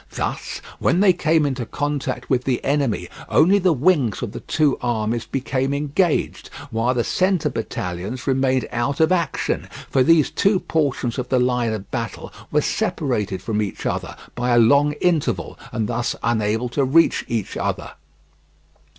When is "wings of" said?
3.71-4.31